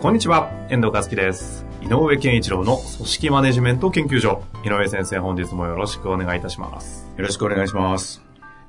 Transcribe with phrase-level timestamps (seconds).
[0.00, 1.66] こんにちは、遠藤和樹です。
[1.82, 4.44] 井上健一郎の組織マネジメント研究所。
[4.64, 7.10] 井上先生、本日もよろしくお願いいたします。
[7.16, 8.22] よろしくお願いします。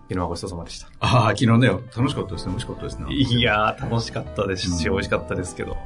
[0.10, 0.88] 昨日はごちそうさまでした。
[1.00, 2.54] ああ、昨日ね、楽しかったですね。
[2.54, 3.14] 美味しかったですね。
[3.14, 5.78] いやー、楽しかったですし、うん美味しかったですけど、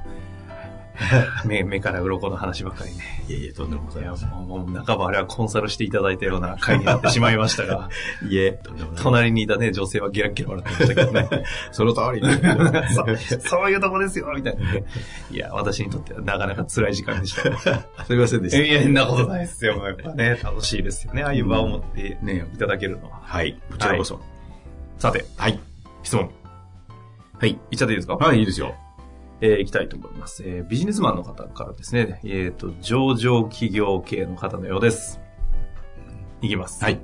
[1.45, 3.23] 目目から鱗の話ばっかりね。
[3.27, 4.29] いやいや、とんでもございません。
[4.29, 7.89] もう、もう半ばあれはコンサルしていただいたような回になってしまいましたが、
[8.29, 8.59] いえ。
[9.01, 11.45] 隣にいたね、女性はゲラッゲラ笑ってましたけどね。
[11.71, 12.31] その通りに。
[12.93, 14.83] そうそういうとこですよ、みたいなね。
[15.31, 17.41] いや、私にとってはなかなか辛い時間でした。
[17.59, 18.59] すみませんでした。
[18.63, 19.83] いや、そんなことないですよ。
[19.87, 21.23] やっぱね、楽しいですよね。
[21.23, 23.19] ああいう場を持ってねいただけるのは。
[23.23, 24.19] はい、こちらこそ。
[24.97, 25.59] さて、はい。
[26.03, 26.29] 質問。
[27.39, 27.51] はい。
[27.51, 28.15] いっちゃっていいですか？
[28.15, 28.75] はい、いいですよ。
[29.45, 30.41] えー、いきたいと思います。
[30.45, 35.19] えービジネスマンの方からですね、えっ、と、上場企業系の方のようです。
[36.41, 36.81] いきます。
[36.81, 37.01] はい。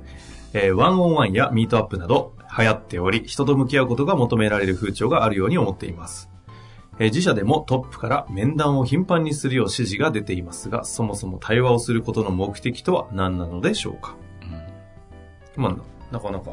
[0.54, 6.30] えーワンオンワンやミートアップなど流行っており、人と向き合うことが求められる風潮があるように思っています。
[6.98, 14.16] えー自社でもトップから面談を頻繁にするよう指示が出ていますが、そもそも対話をすることの目的とは何なのでしょうか、
[15.56, 15.76] まあ、
[16.10, 16.50] なかなか。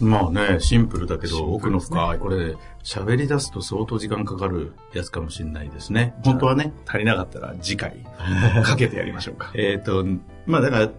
[0.00, 2.18] まあね、シンプルだけど、奥の深い。
[2.18, 6.14] これ、喋り出すと相当時間かかるやつかもしれないですね。
[6.24, 6.72] 本当はね。
[6.86, 8.04] 足りなかったら次回
[8.64, 9.50] かけてやりましょうか。
[9.54, 10.04] えっと、
[10.46, 10.90] まあだから、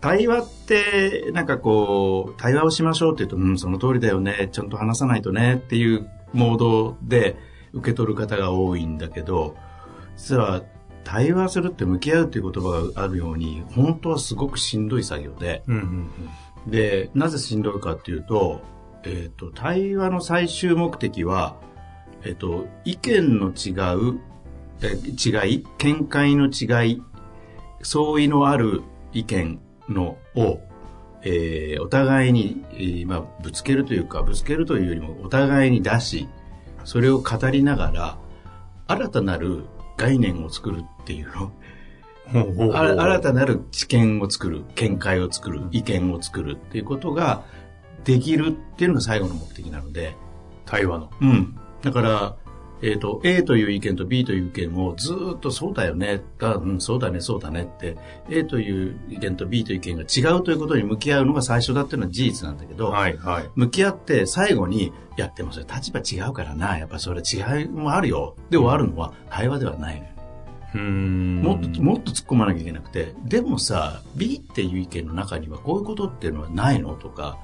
[0.00, 7.36] 対話って、なんかこう、対話をしましょうって言うと、うん、その通りだよね、ちゃんと話さないとねっていうモードで
[7.72, 9.56] 受け取る方が多いんだけど、
[10.16, 10.62] 実は、
[11.04, 16.10] 対話するって向き合うっていう言葉があるように、本当はすごくしんどい作業で、うんうん
[16.66, 18.62] で、なぜしんどいかっていうと、
[19.04, 21.56] えっ、と、対話の最終目的は、
[22.24, 24.20] えっ、と、意見の違う、
[24.82, 27.02] え違い、見解の違い、
[27.82, 28.82] 相違のある
[29.12, 30.60] 意見のを、
[31.22, 36.28] えーお互いに、えーまあ、ぶつけるというか、ぶつけるというよりも、お互いに出し、
[36.84, 38.18] それを語りながら、
[38.88, 39.64] 新たなる
[39.96, 41.52] 概念を作るっていうの。
[42.32, 47.44] 新たなる知見を作る、見解を作る、意見を作るっていうことが
[48.04, 50.16] できるっていうのが最後の目的なので、
[50.64, 51.10] 対話の。
[51.20, 51.58] うん。
[51.82, 52.36] だから、
[52.82, 57.96] えっ、と、A という意見と B という意見をずーっとそうだよね、あうん、そうだね、そうだねって、
[58.28, 63.50] A という意見と B という意見が違うということに向き合うのが最初だっていうのは事実なんだけど、はい、はい。
[63.54, 68.36] 向き合って最後に、いや、でもそれ立場違うからな、やっぱそれ違いもあるよ。
[68.50, 70.15] で終わるのは対話ではないのよ。
[70.76, 77.38] もっと、もっと突っ込まなきゃいけなくて、でもさ、B っていう意見の中にはこういうことっていうのはないのとか、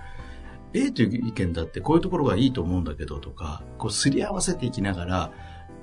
[0.75, 5.33] A という意見だってこういうところがいいと思うんだけどとか、こうすり合わせていきながら、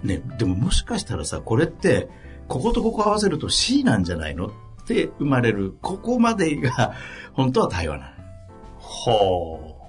[0.03, 2.09] ね、でももしかしたらさ、これって、
[2.47, 4.51] こことここ合わせると C なんじゃないのっ
[4.85, 6.93] て生まれる、ここまでが
[7.33, 8.05] 本当は対話な
[8.79, 9.79] はあ。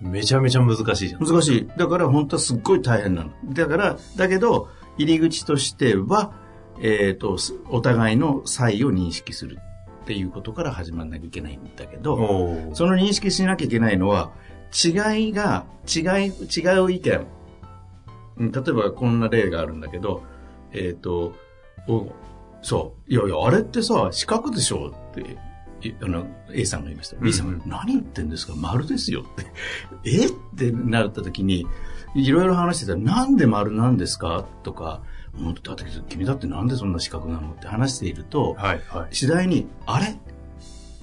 [0.00, 1.24] めちゃめちゃ難しいじゃん。
[1.24, 1.32] の。
[1.32, 1.68] 難しい。
[1.76, 3.30] だから本当はすっごい大変なの。
[3.52, 6.32] だから、だけど、入り口としては、
[6.80, 9.58] えっ、と、すお互いの差異を認識する
[10.02, 14.32] っていうことから始まらなきゃいけないんだけど、その認識しなきゃいけないのは、
[14.84, 15.64] 違いが、
[15.94, 17.26] 違い、違う意見。
[18.38, 20.22] うん例えばこんな例があるんだけど、
[20.72, 21.32] えっ、と、
[21.88, 22.12] お
[22.62, 25.38] そう、いやいや、あれってさ、四角でしょって、
[25.88, 27.16] いあの、A さんが言いました。
[27.16, 28.54] B さんうんが、何言ってんですか？
[28.56, 29.46] 丸ですよって。
[30.04, 30.26] え？
[30.26, 31.66] ってなった時に、
[32.14, 34.44] いろいろ話してたら、なんで丸なんですか？
[34.62, 35.02] とか、
[35.38, 39.14] 本当だって君だってなんでそんな四角なのって話していると、はい、はい。
[39.14, 40.16] 次第に、あれ？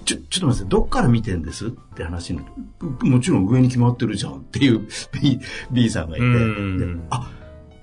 [0.05, 1.67] ちょ、ちょっと待って、どっから見てんです？
[1.67, 2.45] って話にな
[2.81, 3.09] る。
[3.09, 5.39] もちろん上に決まってるじゃんっていう B,
[5.71, 6.25] B さんがいて、
[7.09, 7.31] あ、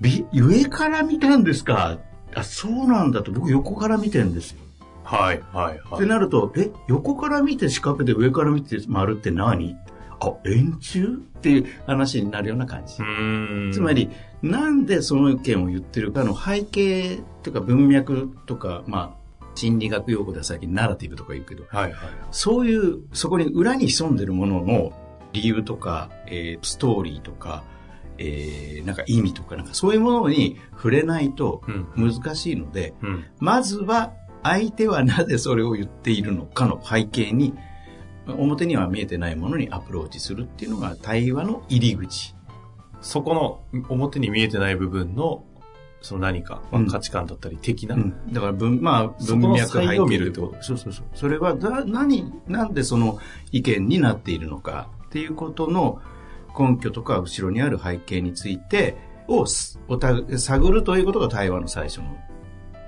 [0.01, 1.99] B、上から見たんですか？
[2.35, 4.61] あ、そうなんだと、僕横から見てんですよ。
[5.03, 6.07] はい、はい、ってはい。
[6.07, 9.77] なると、え、横から見て四角で上から見て丸って何？
[10.21, 11.15] あ、円柱？
[11.15, 12.97] っていう話になるような感じ。
[13.73, 14.11] つま、り、
[14.43, 22.11] なんでその意見を言ってるかの背景とか文脈とか、まあ、心理学用語では最近ナラティブとか言うけど、はい、はい。
[22.31, 24.93] そういう、そこに裏に潜んでるものの
[25.33, 27.65] 理由とか、えーストーリーとか、
[28.19, 32.13] えーなんか意味とか、なんかそういうものに触れないとうん。
[32.13, 33.25] 難しいので、うん。
[33.39, 34.13] まずは
[34.43, 37.55] 相手はなぜそれを言っているのかの背景に、
[38.27, 42.35] 表には見えてないものにアプローチするっていうのが対話の入り口
[43.01, 45.45] そこの表に見えてない部分の、
[46.03, 51.05] その何か、ま価値観だったり的な、うん、だから文、まあ、文脈背景差異を見るってことそうそうそう。
[51.15, 53.19] それは、だ、何、なんでその
[53.53, 56.01] 意見になっているのかっていうことの
[56.59, 58.97] 根拠とか後ろにある背景について
[59.29, 62.17] をすおた探るということが対話の最初の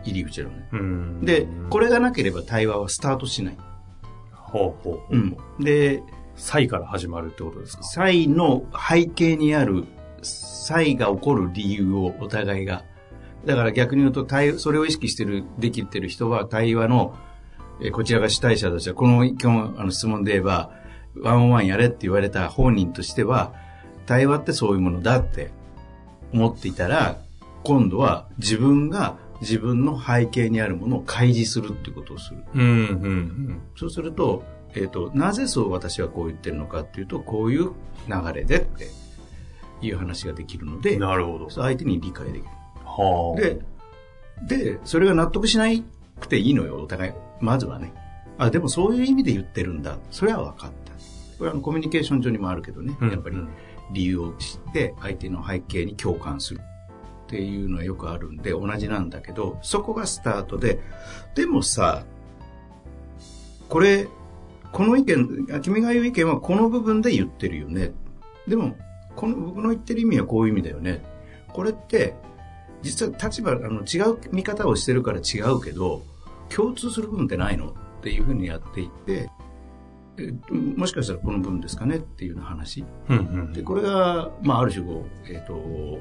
[0.05, 0.69] 入り口なのね。
[0.73, 3.57] うんで、これがなければ対話はスタートしない。
[4.33, 5.17] ほうほうほう。
[5.17, 5.37] うん。
[5.61, 6.03] で、
[6.35, 7.83] 差異から始まるってことですか？
[7.85, 9.85] 差異の背景にある
[10.23, 12.85] 差異が起こる理由をお互いが。
[13.45, 17.15] だから逆に言うと、対それを意識してる、できてる人は対話の、
[17.81, 19.49] えーこちらが主体者としては、この今日
[19.79, 20.71] あの質問で言えば、
[21.21, 23.53] ワンオンワンやれって言われた本人としては、
[24.07, 25.51] 対話ってそういうものだって
[26.33, 27.19] 思っていたら、
[27.65, 32.45] 今度は自分が自分の背景にあるものを開示するってことをする。
[32.55, 33.61] うん、うん、うん。
[33.77, 37.73] そうすると、えっ、と、なぜそう私はこう言ってるのかっていうと、こういう
[38.09, 38.87] 流れでって
[39.87, 41.51] いう話ができるので、なるほど。
[41.51, 42.49] 相手に理解できる。
[42.85, 43.41] はあ。
[43.41, 43.61] で、
[44.47, 45.67] で、それが納得しな
[46.21, 47.13] くていいのよ、お互い。
[47.41, 47.93] まずはね。
[48.39, 49.99] あ、でもそういう意味で言ってるんだ。
[50.11, 50.93] それは分かった。
[51.39, 53.49] これはコミュニケーション上にもあるけどね、うんやっぱりうん
[53.93, 56.61] 理由を知って相手の背景に共感する
[57.27, 60.81] っていうのはよくあるんで同じなんだけど、そこがスタートで、
[61.35, 62.05] でもさ、
[63.69, 64.09] これ、
[64.71, 67.93] この意見、あ君が言う意見はこの部分で言ってるよね。
[68.47, 68.77] でも、
[69.17, 71.03] この僕の言ってる意味はこういう意味だよね。
[71.49, 72.15] これって、
[72.83, 76.03] 実は立場、あの、違う見方をしてるから違うけど、
[76.49, 77.71] 共通する部分ってないの？
[77.71, 79.31] っていうふうにやっていって、
[80.19, 82.85] えもしかしたらこの部分ですかねっていうような話。
[83.09, 83.53] うん、うん。
[83.53, 85.99] で、これが、まあ、ある種こう、えっ、と、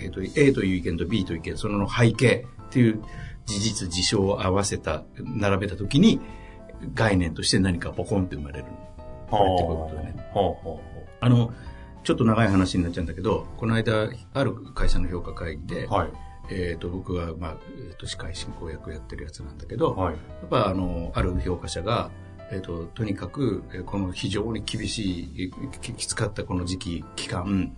[0.00, 3.02] えっ、と、A という意見と B という意見、その背景っていう
[3.46, 6.20] 事実、事象を合わせた、並べたときに、
[6.94, 8.64] 概念として何かポコンって生まれる。
[9.36, 10.14] これっていうことだね。
[11.20, 11.52] あの、
[12.02, 15.86] ちょっと長い話になっちゃうんだけど、この間、ある会社の評価会議で。
[15.86, 16.08] はい。
[16.50, 17.56] えっ、と、僕は、まあ、
[17.88, 20.12] えっ、と、司会進行役やってるやつなんだけど、はい。
[20.12, 22.10] やっぱあの、ある評価者が、
[22.50, 27.74] えっ、と、とにかく、えーこの非常に厳しい、ききつかったこの時期、期間、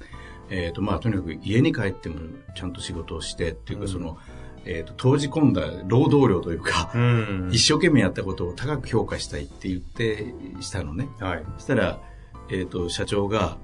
[0.50, 2.16] えっ、と、まあ、とにかく家に帰っても
[2.54, 4.18] ちゃんと仕事をして、っていうか、うんその、
[4.66, 7.48] えっ、と、投じ込んだ労働量というか、うん。
[7.52, 11.08] 一生懸命やったことを高く評価したいって言って、したのね。
[11.20, 11.44] はい。
[11.58, 12.00] そしたら、
[12.50, 13.58] えっ、と、社長が、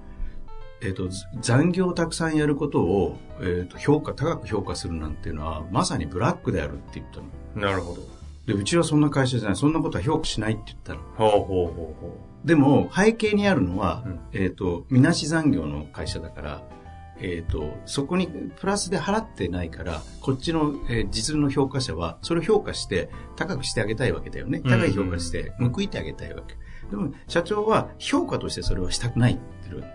[0.80, 7.66] えっ、と、ず残業をたくさんやることを、えっ、と、評価、高く評価するなんていうのは、まさにブラックであるって言ったの。
[7.66, 8.02] なるほど。
[8.46, 9.56] で、うちはそんな会社じゃない。
[9.56, 11.00] そんなことは評価しないって言ったの。
[11.16, 16.62] ほうほうほうほでも、背景にあるのは、うんえっ、と、みなし残業の会社だから、
[17.22, 24.60] えっ、と、そこにプラスで払ってないから、こっちの、えー実の評価者は、それを評価して、高くしてあげたいわけだよね。
[24.64, 26.56] うん高い評価して、報いてあげたいわけ。
[26.90, 29.40] でも、社長は評価としてそれはしたくないって
[29.70, 29.92] 言ってる。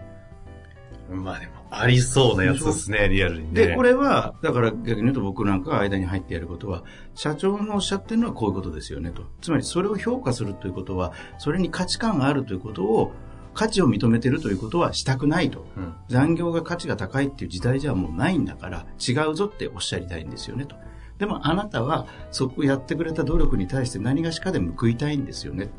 [1.12, 1.16] う。
[1.16, 3.68] まあでも、ありそうなやつですね、リアルにね。
[3.68, 6.84] で、これは、だから逆に言うと僕なんかが間に入ってやることは、
[7.16, 9.24] 社長のおっしゃってるのはこういうことですよねと。
[9.42, 13.12] つまりそれを評価するということは、それに価値観があるということを、
[13.58, 15.66] 価値を認めてるということはしたくないと。
[15.76, 15.96] うん。
[16.10, 20.76] 残業が価値が高いっていう時代じゃもうないんだから、違うぞっておっしゃりたいんですよねと。
[21.18, 25.72] でもあなたは、そこやってくれた努力に対して何がしかで報いたいんですよね。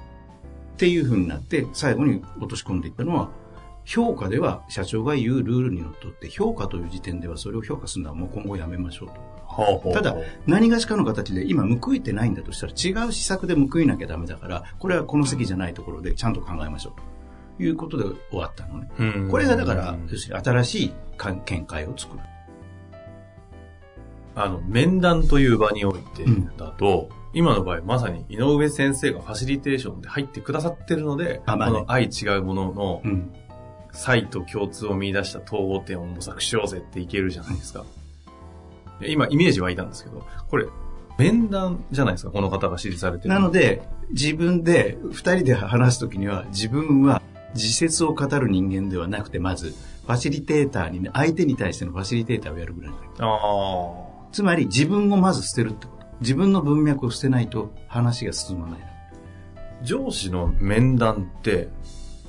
[0.72, 3.30] っていうふうになって、最後に落とし込んでいったのは、
[3.84, 9.14] 評価では社長が言うルールにのっとって、評価という時点ではそれを評価するのはもう今後やめましょうと。
[9.44, 10.16] ほうほうただ、
[10.48, 17.17] 何がしかの形で今報いてないんだとしたら違う施策で報いなきゃダメだから、これはこの席じゃないところでちゃんと考えましょうと
[17.58, 18.90] いうことで終わったのね。
[18.98, 22.22] うんこれがだから、要するに新しい見見解を作る。
[24.34, 26.24] あの、面談という場において
[26.56, 33.32] だと、今の場合まさに井上先生がファシリテーションで入ってくださってるので、あまあねこの愛違うもののうん。
[33.92, 37.84] 差異と共通を見出した統合点を模索しようぜっていけるじゃないですか。
[39.00, 40.66] で今、イメージ湧いたんですけど、これ、
[41.18, 43.30] 面談じゃないですか、この方が指示されてる。
[43.30, 47.22] なので、自分で、二人で話すときには、自分は
[47.58, 49.74] 自説を語る人間ではなくて、まず、
[50.06, 52.92] ファシリテーターにね、相手に対してのファシリテーターをやるぐらい。
[53.18, 53.94] あ
[54.32, 56.06] つまり、自分をまず捨てるってこと。
[56.20, 58.80] 自分の文脈を捨てないと話が進まない。
[58.80, 59.84] あ。
[59.84, 61.68] 上司の面談って、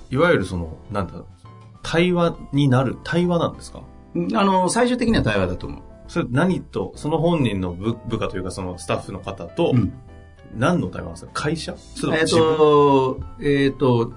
[0.09, 1.13] いわゆるその、なんだ、
[1.83, 3.83] 対話になる、対話なんですか？
[4.33, 5.81] あの、最終的には対話だと思う。
[6.07, 9.93] それ何と、その本人の部部下というかそのスタッフの方と、うん
[10.55, 11.31] 何の対話なんですか？
[11.33, 11.75] 会社？
[12.17, 14.13] えっ、ともと、えっ、と、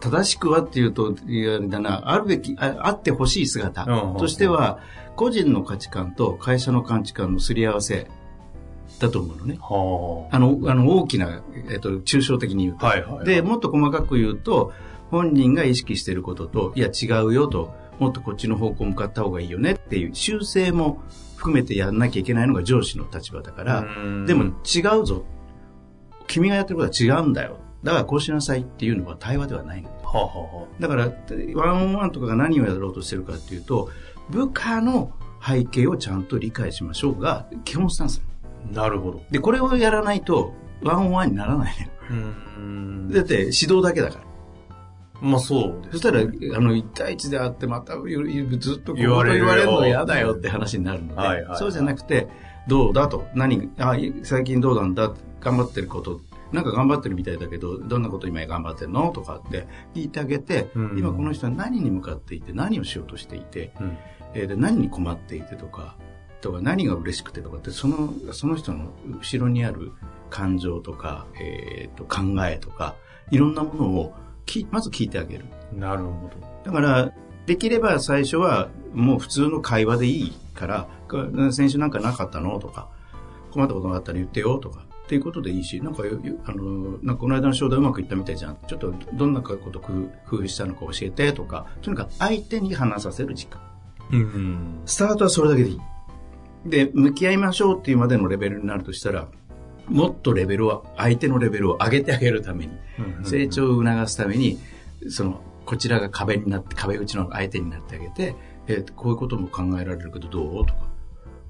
[0.00, 1.14] 正しくはっていうと、
[1.68, 4.80] だな、あるべき、ああってほしい姿うんとしては、
[5.16, 8.08] 個人の価値観と会社の価値観のすり合わせ
[8.98, 9.58] だと思うのね。
[9.60, 12.86] はあの、あの大きな、えっ、と、抽象的に言うと。
[12.86, 14.72] はいはいはいで、もっと細かく言うと、
[15.10, 21.02] 本人が意識していることと、いや違うよと、もっとこっちの方向向かった方がいいよねっていう修正も
[21.36, 23.86] 含めてやんなきゃいけないのが上司の立場だから、
[24.26, 25.24] でも違うぞ。
[26.26, 27.58] 君がやってることは違うんだよ。
[27.82, 29.88] だからこうしなさいっていうのは対話ではないの。
[29.88, 31.12] はあ、はあはだから、
[31.54, 33.90] ワンオンワンとかが何をやろうとしてるかっていうと、
[34.28, 35.12] 部下の
[35.44, 38.22] 背景をちゃんと理解しましょうが、基本スタンス。
[38.70, 39.22] あ、なるほど。
[39.30, 41.90] で、これをやらないと、ワンオンワンにならないのよ。
[42.58, 44.24] うんだって、指導だけだから。
[45.20, 45.98] まあそうです。
[45.98, 52.28] そしたら、あの、一対一で会って、またずっとこう言われるよ言われるの嫌だよって話になるので、はいはいはいそうじゃなくて、
[52.68, 56.20] どうだと、何、あ、最近どうなんだ、頑張ってること、
[56.52, 59.10] なんか頑張ってるみたいだけど、どんなこと今頑張ってるの？
[59.12, 60.98] とかって聞いてあげて、うん。
[60.98, 63.98] 今この人は何に向かっていて、何をしようとしていて、うん。
[64.34, 65.96] えーで何に困っていてとか、
[66.40, 69.92] とか何が嬉しくてとかって、その、その人の後ろにある
[70.30, 72.96] 感情とか、えーと考えとか、
[73.30, 74.14] いろんなものを
[74.46, 75.44] きまず聞いてあげる。
[75.72, 76.30] なるほ
[76.64, 77.12] だから、
[77.46, 82.58] できれば最初はもう普通の会話でいいから、か先週なんかなかったの？
[82.58, 82.88] とか、
[83.50, 88.58] 困ったことがあったら言ってよとか、っていうことでいいし、なんかあの、なんかこの間の商談うまくいったみたいじゃん。
[88.68, 93.60] ちょっとどんなこと工夫したのか教えてとか、とにかく相手に話させる時間。
[94.12, 94.18] ど。
[94.18, 94.82] うん。
[94.86, 95.80] スタートはそれだけでいい。
[96.64, 99.26] で、向き合いましょうっていうまでのレベルになるとしたら、
[99.88, 102.72] もっとレベルを、相手のレベルを上げてあげるために、
[103.24, 104.60] 成長を促すために、
[105.08, 108.36] その、こちらが壁になって、壁打ちの相手になってあげて、
[108.68, 110.89] えーこういうことも考えられるけどどうとか、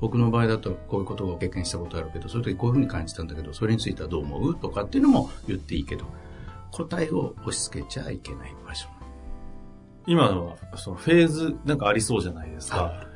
[0.01, 4.55] 僕の場合だとこういうことを経験したことあるけど、その時こういうふうに感じたんだけど、それについてはどう思う？
[4.57, 6.07] とかっていうのも言っていいけど、
[6.71, 8.89] 答えを押し付けちゃいけない場所。
[10.07, 13.07] 今のは、そのフェーズなんかありそうじゃないですか。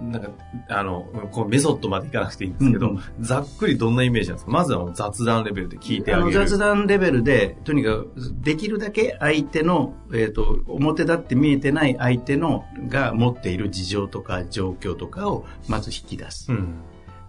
[0.00, 0.30] なんか、
[0.68, 4.52] あの、こうメソッドまでいかなくていいんですけど、うんざっくりどんなイメージなんですか？
[4.52, 6.32] まずは雑談レベルで聞いてあげる。
[6.32, 16.52] 雑談レベルで、とにかく、できるだけ相手の、えっ、と、表立って見えてない相手のが持っている事情とか状況とかをまず引き出す。
[16.52, 16.76] うん。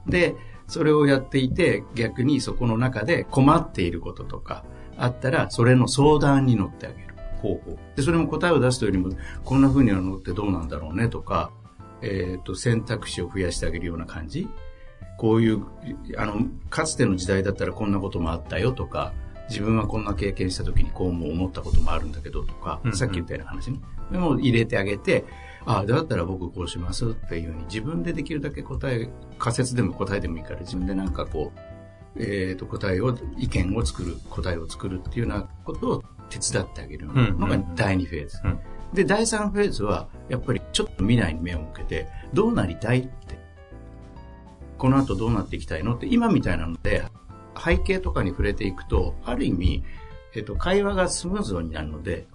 [0.07, 0.35] で、
[0.67, 4.63] それをやっていて、逆にそこの中で困っていることとか
[4.97, 7.15] あったら、それの相談に乗ってあげる。
[7.41, 7.77] ほうほう。
[7.95, 11.51] で、それも答えを出すというよりも、こんな風にやるのってどうなんだろうねとか、
[12.01, 14.47] えっ、と、選択肢を増やしてあげるような感じ？
[15.17, 15.65] こういう、
[16.17, 19.13] あの、かつての時代だったらこんなこともあったよとか、
[19.49, 23.79] 自分はこんな経験した時にこうも思ったこともあるんだけどとか、うんうんさっき言ったような話ね。
[24.11, 25.25] でも入れてあげて、
[25.65, 31.51] ああ、だったら僕こうしますっていうふうに自分でできるだけ答え、仮説でも答えでもいいから自分でなんかこ
[32.15, 38.39] う、えっ、と、答えを、意見を作る、答えを作るっていうようなことを手伝ってあげるのが第2フェーズ。
[38.43, 38.59] うん
[38.93, 43.37] で、第3フェーズは、やっぱりちょっと未来に目を向けて、どうなりたいって。
[44.77, 47.03] この後どうなっていきたいのって、今みたいなので、
[47.57, 49.83] 背景とかに触れていくと、ある意味、
[50.35, 52.27] えっ、と、会話がスムーズになるので、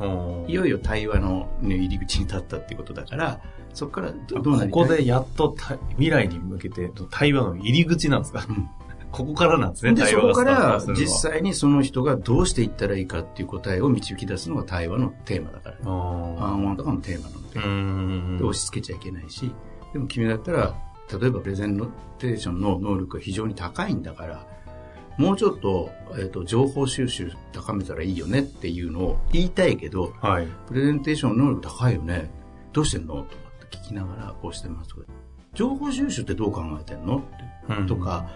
[0.48, 3.40] いよいよ対話の、ね、入り口に立ったっていうことだから、
[3.72, 4.70] そこからどうなりたい？
[4.70, 8.68] ここでやっとた未来に向けて対話の入り口なんですか、うん
[9.14, 15.76] ここからなんですね、で、そこから実際にその人がどうしていったらいいかっていう答えを導き出すのが対話のテーマだから。
[15.84, 19.52] あワンとかのテーマなのでで押し付けちゃいけないし、
[19.92, 20.74] でも君だったら、
[21.20, 21.78] 例えばプレゼン
[22.18, 24.46] テーションの能力が非常に高いんだから、
[25.16, 30.48] もうちょっと、えっ、と、情報収集高めたらいいよねっていうのを言いたいけど、はい。
[30.66, 32.30] プレゼンテーション能力高いよね。
[32.72, 33.26] どうしてんのとか
[33.64, 34.90] って聞きながら、こうしてます。
[35.54, 37.22] 情報収集ってどう考えてんの
[37.68, 38.28] うんとか、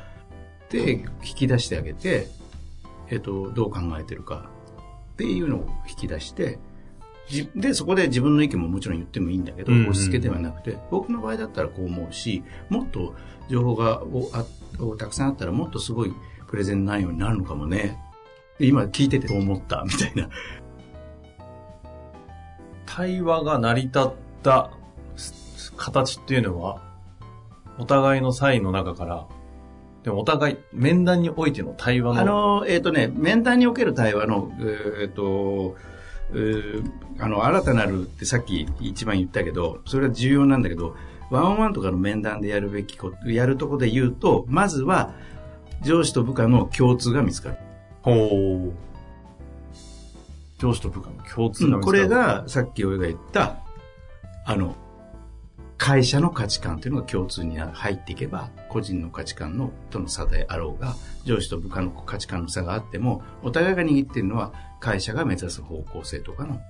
[0.70, 2.28] で、引き出してあげて、
[3.10, 4.50] えっ、と、どう考えてるか
[5.12, 6.58] っていうのを引き出して、
[7.28, 13.14] じで、そこで自分の意見ももちろん言ってもいいんだけど、押し付けではなくて、僕の場合だったらこう思うし、もっと
[13.48, 14.44] 情報がおあ
[14.78, 16.12] おたくさんあったらもっとすごい
[16.46, 17.98] プレゼン内容になるのかもね。
[18.58, 20.28] で今聞いててそう思った、みたいな。
[22.86, 24.10] 対話が成り立っ
[24.42, 24.70] た
[25.16, 26.82] す形っていうのは、
[27.78, 29.26] お互いのサインの中から、
[30.08, 34.50] でもお互い、面談においての対話の、あの、えっ、とね、面談における対話の、
[35.02, 35.76] えっ、と、
[36.30, 40.96] えーあの、新たなるってさっき一番言ったけど、それは重要なんだけど、
[41.30, 45.12] ワンオンワンとかの面談でやるべきこと、やるとこで言うと、まずは、
[45.82, 47.56] 上司と部下の共通が見つかる。
[48.00, 48.72] ほう。
[50.58, 53.56] 上司と部下の共通が見つかるこれ、が、さっき俺が言った、
[54.46, 54.74] あの、
[55.78, 66.60] 会社の価値観というのが共通に入っていけば、個人の価値観のとの差であろうが、上司と部下の価値観の差があっても、お互いが握っているのは、会社が目指す方向性とかの、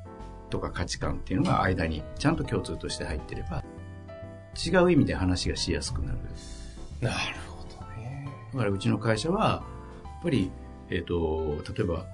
[0.50, 3.64] とか価値観っていうのが間にちゃんと共通として入ってれば、
[4.54, 6.18] 違う意味で話がしやすくなる。
[7.00, 7.16] なる
[7.48, 8.28] ほどね。
[8.52, 9.64] だからうちの会社は、
[10.04, 10.50] やっぱり、
[10.90, 12.06] えっ、と、例えば、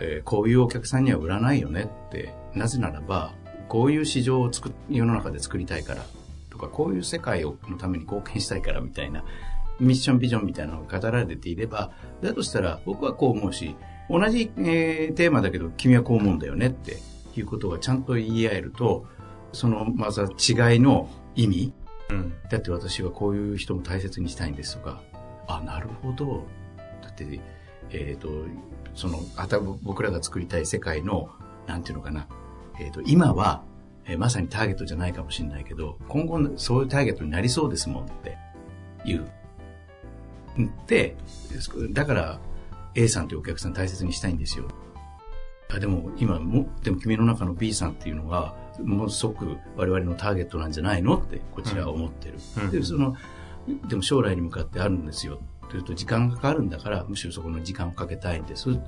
[0.00, 3.34] えーこういうお客さんには売らないよねって、なぜならば、
[3.68, 6.04] こういう市場を作世の中で作りたいから
[6.50, 9.24] とか、こういう世界をのために貢献したいからみたいな、
[9.80, 11.92] ミッションビジョンみたいなのが語られていれば、
[12.22, 13.76] だとしたら僕はこう思うし、
[14.08, 16.98] 同じ、えー、テーマだけど君はこう思うんだよねって
[17.36, 19.06] いうことがちゃんと言い合えると、
[19.52, 21.72] そのまずは違いの意味、
[22.10, 25.02] うん、だって私はこういう人も大切にしたいんですとか、
[25.46, 26.46] あ、なるほど。
[27.02, 27.40] だって、
[27.90, 28.28] えっ、ー、と、
[28.94, 31.30] その、あた僕らが作りたい世界の、
[31.66, 32.26] なんていうのかな、
[32.78, 33.62] えっ、ー、と、今は、
[34.06, 38.36] えー、まさにターゲットじゃないかもしれないけど、今後そういうターゲットになりそうですもんって
[39.04, 39.26] いう。
[40.86, 41.16] で、
[41.92, 42.40] だから
[42.94, 44.68] A さんというお客さん大切にしたいんですよ。
[45.70, 52.38] あでも今も、でも君の中の B さんっていうのが、もう即我々のターゲットなんじゃないのってこちらは思ってる。
[52.62, 53.16] うん、で、その、
[53.88, 55.40] でも将来に向かってあるんですよ。
[55.70, 58.78] というと時間がかかるんだから、むしろそこの時間をかけたいんです。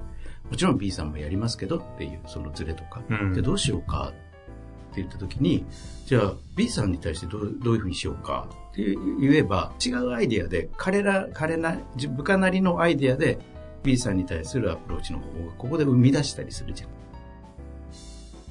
[0.50, 3.02] もちろん B さんもやりますけどっていうそのズレとか。
[3.08, 5.64] うん、で、どうしようかって言った時に、
[6.06, 11.78] じゃあ B さんに対してどうどういうふうにしようかって言えば、違うアイディアで、彼ら、彼な、
[12.16, 13.38] 部下なりのアイディアで
[13.82, 16.90] B さんに対するアプローチの方法がここで生み出したりするじゃん。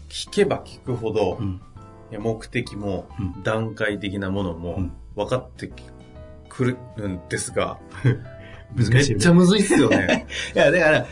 [0.09, 1.61] 聞けば聞くほど、うん、
[2.19, 3.07] 目的も
[3.43, 5.71] 段階的なものも分かって
[6.49, 7.79] くるんですが、
[8.73, 10.27] 難しい、めっちゃむずいっすよね。
[10.55, 11.05] いや、だから、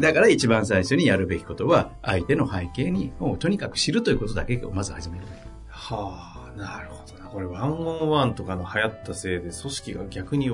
[0.00, 5.24] だから一番最初にやるべきことは、相手の背景に、もうとにかく知るということだけをまず始める。
[5.68, 7.30] はあ、なるほどな。
[7.30, 10.50] これ、ワンオンワンとかの流行ったせいで、組織が逆に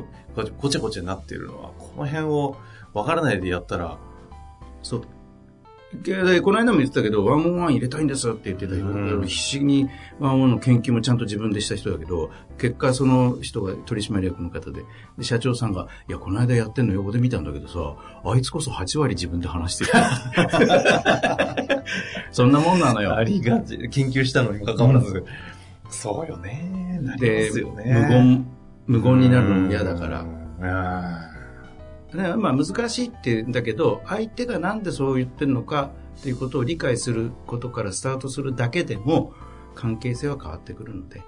[0.59, 2.57] ごちゃごちゃになってるのは、この辺を
[2.93, 3.99] 分からないでやったら、
[4.83, 5.03] そう。
[6.03, 14.83] で、この間も言ってたけど、ワンオンワン入れたいんですって言ってたけど、うん、必死にワンオンの研究もちゃんと自分でした人だけど、結果その人が取締役の方で、
[15.19, 19.91] で社長さんが、いや、この間やってんの横で見たんだけどさ、あいつこそ8割自分で話してる。
[22.33, 23.15] そんなもんなのよ。
[23.17, 23.77] ありがち。
[23.89, 25.19] 研究したのにかかわらず。
[25.19, 25.25] うん、
[25.91, 26.99] そうよね。
[27.03, 27.85] なりますよね。
[27.87, 28.47] 無言、
[28.87, 30.23] 無言になるのも嫌だから。
[30.23, 31.34] う
[32.15, 39.33] んまあ難しいって言うんだけど、相手がなんでそう言ってるのかっていうことを理解することからスタートするだけでも、
[39.75, 41.23] 関係性は変わってくるので、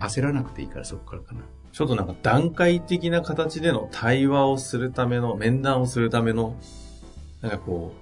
[0.00, 1.42] 焦らなくていいからそこからかな。
[1.72, 6.56] ちょっとなんか段階的な形での対話をするための、面談をするための、
[7.40, 7.92] なんかこ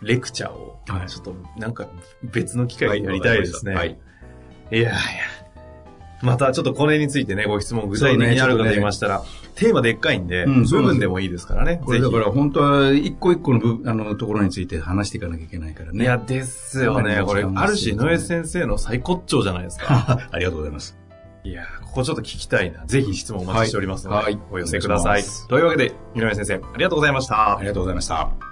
[0.00, 1.88] う、レクチャーを、ちょっとなんか
[2.22, 3.74] 別の機会でやりたいですね。
[3.74, 3.98] はい。
[4.70, 4.92] いやいや、
[6.22, 9.24] またちょっとこれについてね、ご質問具体的にあるかと言いましたら、ね、
[9.56, 11.80] テーマでっかいんで、うん、部分でもいいですからね。
[11.84, 16.04] これだから本当は一個一個の部あのところについて話していかなきゃいけないからね。
[16.04, 17.22] いや、ですよね。
[17.24, 20.20] これ、ある種、井上先生の最骨頂じゃないですか。
[20.30, 20.96] ありがとうございます。
[21.44, 22.86] いやここちょっと聞きたいな。
[22.86, 25.24] ぜひ質問お待ちしておりますので、はい、お寄せください。
[25.48, 27.58] というわけで、井上先生、ありがとうございました。
[27.58, 28.51] ありがとうございました。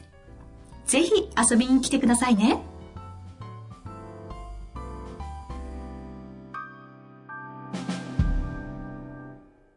[0.91, 2.59] ぜひ遊びに来てくださいね。